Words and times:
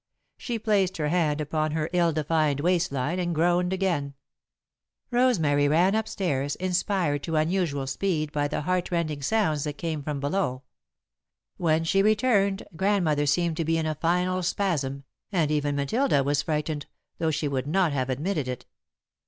She 0.39 0.57
placed 0.57 0.97
her 0.97 1.09
hand 1.09 1.41
upon 1.41 1.73
her 1.73 1.87
ill 1.93 2.11
defined 2.11 2.59
waist 2.59 2.91
line, 2.91 3.19
and 3.19 3.35
groaned 3.35 3.71
again. 3.71 4.15
[Sidenote: 5.11 5.25
Rosemary 5.25 5.63
to 5.65 5.69
the 5.69 5.69
Rescue] 5.69 5.69
Rosemary 5.69 5.81
ran 5.85 5.95
up 5.95 6.07
stairs, 6.07 6.55
inspired 6.55 7.21
to 7.21 7.35
unusual 7.35 7.85
speed 7.85 8.31
by 8.31 8.47
the 8.47 8.61
heartrending 8.61 9.21
sounds 9.21 9.63
that 9.65 9.77
came 9.77 10.01
from 10.01 10.19
below. 10.19 10.63
When 11.57 11.83
she 11.83 12.01
returned, 12.01 12.63
Grandmother 12.75 13.27
seemed 13.27 13.57
to 13.57 13.63
be 13.65 13.77
in 13.77 13.85
a 13.85 13.93
final 13.93 14.41
spasm, 14.41 15.03
and 15.31 15.51
even 15.51 15.75
Matilda 15.75 16.23
was 16.23 16.41
frightened, 16.41 16.87
though 17.19 17.29
she 17.29 17.47
would 17.47 17.67
not 17.67 17.91
have 17.91 18.09
admitted 18.09 18.47
it. 18.47 18.65